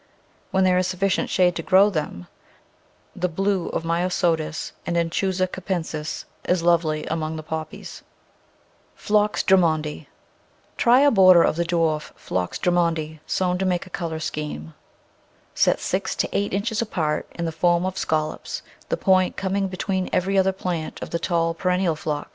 When 0.49 0.63
there 0.63 0.79
is 0.79 0.87
sufficient 0.87 1.29
shade 1.29 1.55
to 1.57 1.61
grow 1.61 1.91
them 1.91 2.25
the 3.15 3.29
blue 3.29 3.69
of 3.69 3.83
Myosotis 3.85 4.71
and 4.83 4.97
of 4.97 5.09
Anchusa 5.09 5.47
capensis 5.47 6.25
is 6.45 6.63
lovely 6.63 7.05
among 7.05 7.35
the 7.35 7.43
Poppies. 7.43 8.01
Phlox 8.95 9.43
Drummondi 9.43 9.83
t 9.83 10.07
■ 10.77 10.83
HRY 10.83 11.01
a 11.05 11.11
border 11.11 11.43
of 11.43 11.55
the 11.55 11.65
dwarf 11.65 12.13
Phlox 12.15 12.57
Drummondi, 12.57 13.17
X 13.23 13.31
sown 13.33 13.59
to 13.59 13.65
make 13.67 13.85
a 13.85 13.91
colour 13.91 14.19
scheme. 14.19 14.73
Set 15.53 15.79
six 15.79 16.15
to 16.15 16.27
eight 16.35 16.51
inches 16.51 16.81
apart, 16.81 17.27
in 17.35 17.45
the 17.45 17.51
form 17.51 17.85
of 17.85 17.95
scallops, 17.95 18.63
the 18.89 18.97
point 18.97 19.37
coming 19.37 19.67
between 19.67 20.09
every 20.11 20.35
other 20.35 20.51
plant 20.51 20.99
of 21.03 21.11
the 21.11 21.19
tall, 21.19 21.53
perennial 21.53 21.95
Phlox. 21.95 22.27